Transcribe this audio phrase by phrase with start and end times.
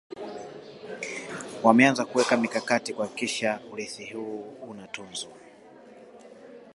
[1.63, 5.31] Wameanza kuweka mikakati kuhakikisha urithi huu unatunzwa